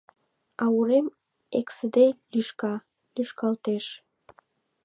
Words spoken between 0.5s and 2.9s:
А урем эксыде лӱшка,